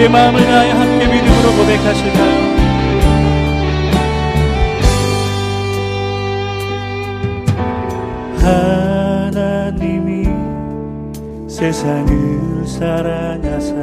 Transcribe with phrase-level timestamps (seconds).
[0.00, 2.50] 우리의 마음을 다해 함께 믿음으로 고백하실까요?
[9.30, 10.26] 하나님이
[11.48, 13.74] 세상을 사랑하사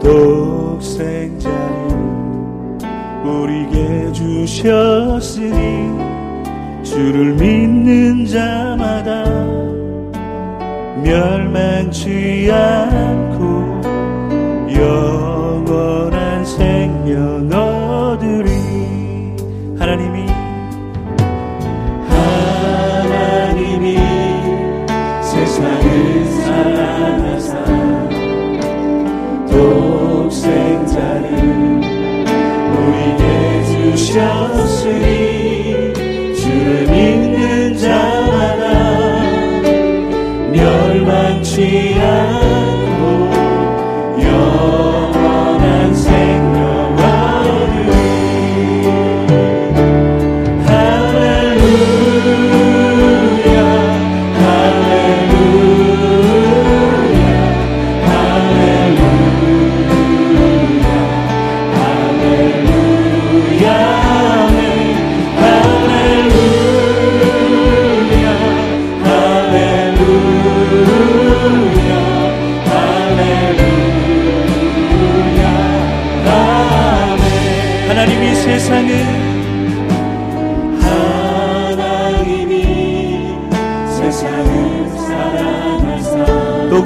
[0.00, 1.50] 독생자를
[3.24, 5.90] 우리에게 주셨으니
[6.84, 9.24] 주를 믿는 자마다
[11.02, 13.69] 멸망치 않고
[14.80, 18.48] 영원한 생명 얻으리
[19.78, 20.26] 하나님이
[22.08, 23.98] 하나님이
[25.22, 27.62] 세상을 사랑하사
[29.50, 31.28] 독생자를
[32.72, 33.22] 우리에게
[33.94, 35.59] 주셨으니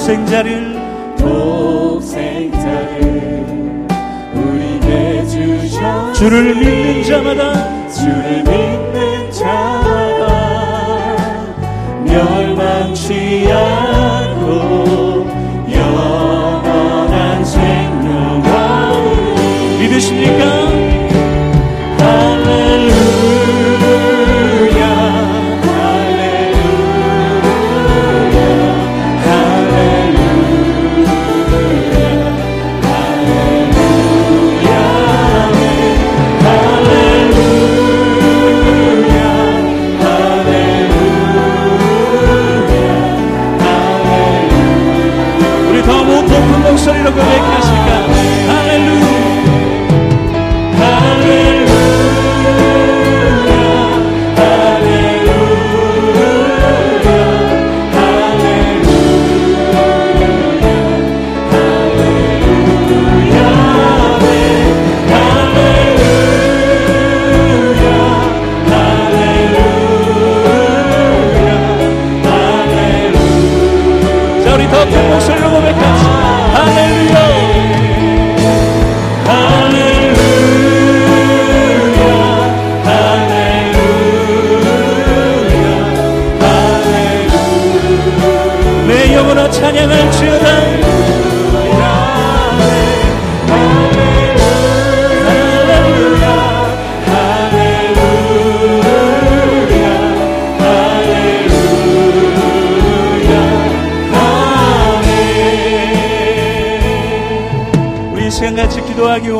[0.00, 0.80] 독생자를
[1.18, 3.04] 독생자를
[4.34, 10.26] 우리에게 주셔 주를 믿는 자마다 주를 믿는 자마다
[12.02, 15.26] 멸망치 않고
[15.70, 18.42] 영원한 생명
[19.80, 20.59] 믿으십니까?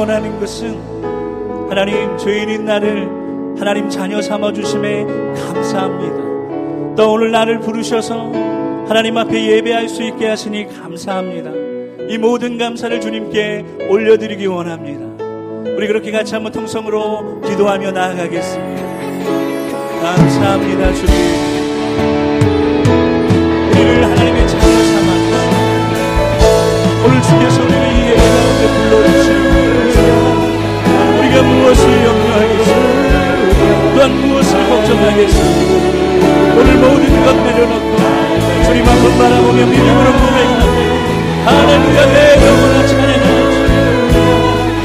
[0.01, 0.81] 원하는 것은
[1.69, 3.07] 하나님 죄인인 나를
[3.59, 6.95] 하나님 자녀 삼아 주심에 감사합니다.
[6.97, 8.33] 또 오늘 나를 부르셔서
[8.89, 11.51] 하나님 앞에 예배할 수 있게 하시니 감사합니다.
[12.09, 15.05] 이 모든 감사를 주님께 올려드리기 원합니다.
[15.77, 18.83] 우리 그렇게 같이 한번 통성으로 기도하며 나아가겠습니다.
[20.01, 21.50] 감사합니다, 주님.
[34.71, 35.73] 걱정하겠습니까?
[36.57, 37.97] 오늘 모든 것 내려놓고
[38.65, 40.81] 주님 한번 바라보며 믿음으로 고백합니다
[41.51, 43.57] 할렐루야 내 영혼아 찬양하지.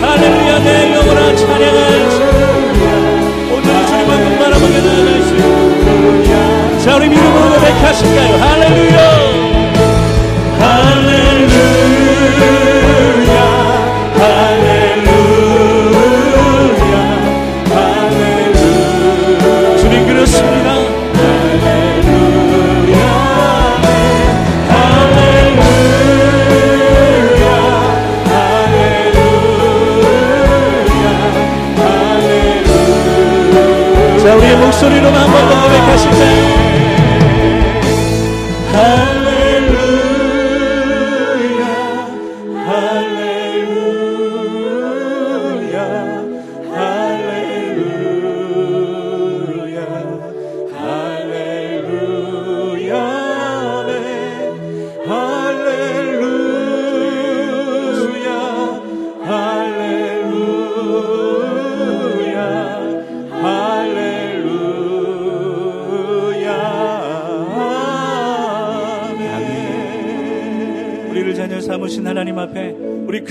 [0.02, 2.18] 할렐루야 내 영혼아 찬양하지.
[3.52, 8.32] 오늘 주님 한번 바라보며 나아가시고 자 우리 믿음으로 고백하실까요?
[8.38, 9.25] 할렐루야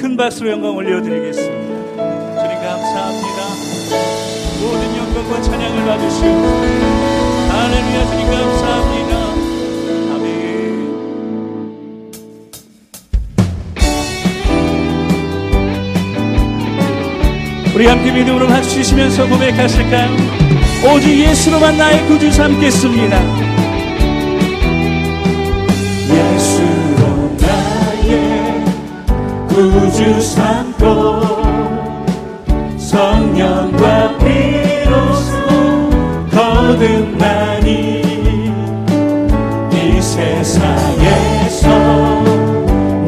[0.04, 1.96] 큰 박수로 영광 올려드리겠습니다.
[1.96, 3.38] 주님 감사합니다.
[4.60, 6.28] 모든 영광과 찬양을 받으시고
[7.48, 9.12] 하나님의 주님 감사합니다.
[10.12, 10.26] 아멘.
[17.74, 20.10] 우리 함께 믿음으로 박수 치시면서 고백하실까요?
[20.86, 23.43] 오직 예수로만 나의 구주 삼겠습니다.
[29.56, 31.22] 우주 산고
[32.76, 35.32] 성령과 비로소
[36.28, 38.02] 거듭나니
[39.72, 41.68] 이 세상에서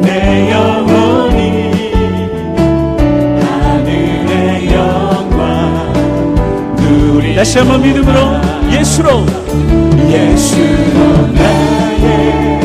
[0.01, 1.91] 내 영혼이
[3.41, 5.93] 하늘의 영광
[6.77, 8.19] 누리 다시 한번 믿음으로
[8.71, 9.25] 예수로.
[10.09, 12.61] 예수로 나의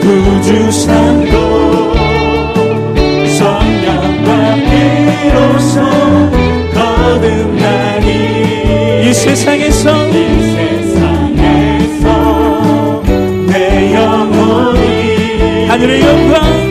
[0.00, 1.13] 구주 산
[9.84, 12.08] 세상 에서내
[13.94, 16.63] 영혼이 하늘의 영광.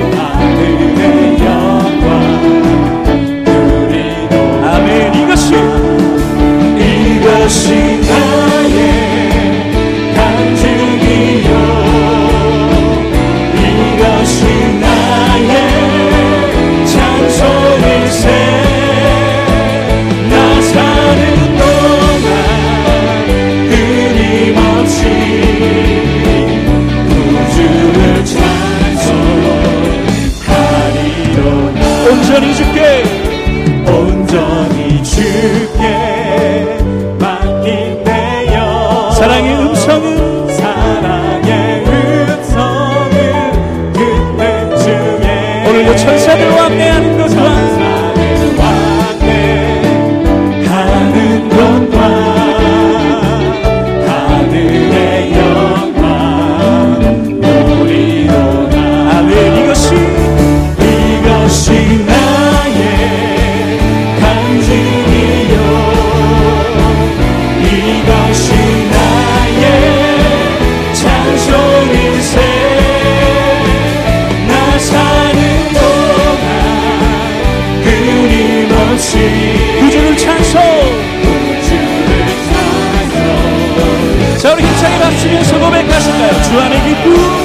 [85.43, 86.41] 성공의 가실까요?
[86.43, 87.42] 주 안의 기쁨.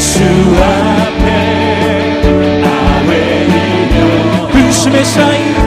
[0.00, 1.28] 예수 앞에
[2.64, 5.59] 아웨이며 분심의 그 사인.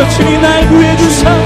[0.00, 1.39] 주옵소서 주님 날 구해주사.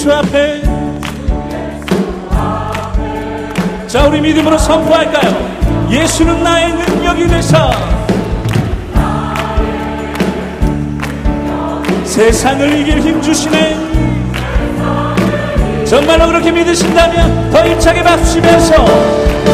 [0.00, 0.62] 예수 앞에.
[3.86, 5.90] 자 우리 믿음으로 선포할까요?
[5.90, 7.70] 예수는 나의 능력이 되사
[12.02, 13.76] 세상을 이길 힘 주시네.
[15.84, 18.82] 정말로 그렇게 믿으신다면 더 힘차게 박수치면서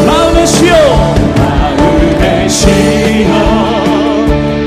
[0.07, 0.77] 마음의 쉬어
[1.37, 3.29] 마음의 쉬어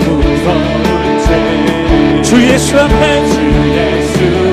[0.03, 3.29] 무서운 주 예수 앞에.
[3.29, 3.39] 주
[3.77, 4.48] 예수.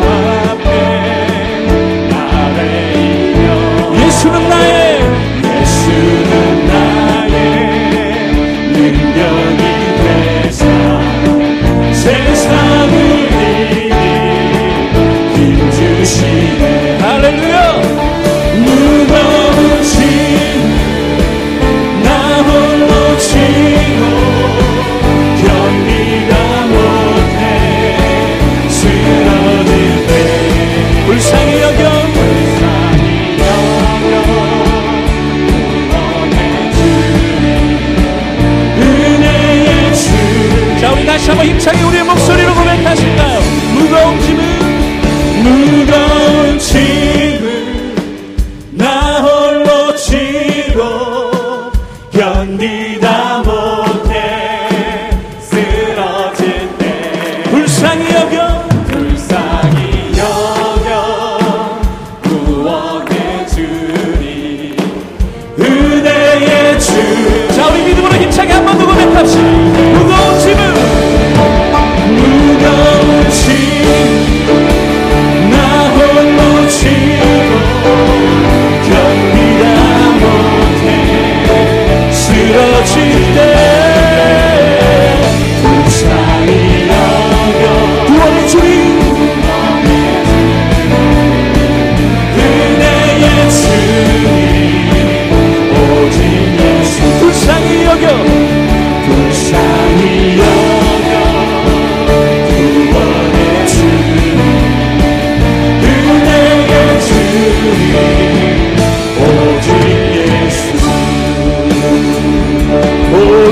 [41.47, 41.86] you tell you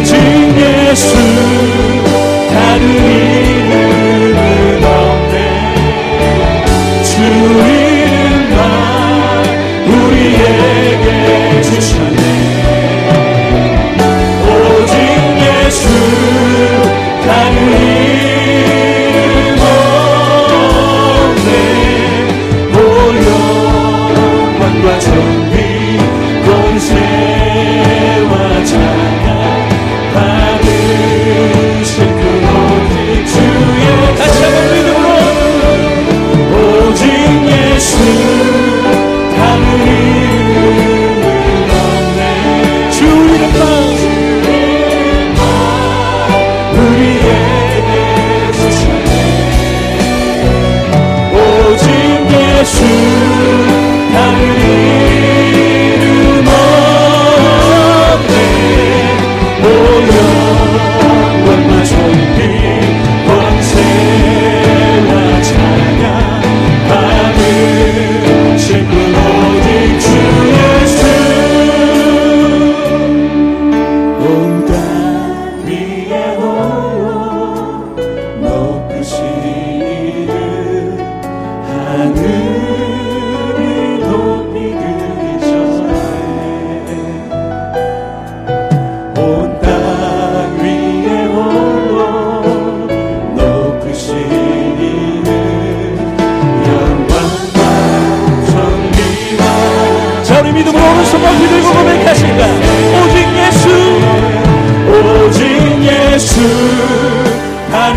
[0.04, 0.18] 오직
[0.58, 1.53] 예수.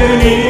[0.10, 0.47] Amen.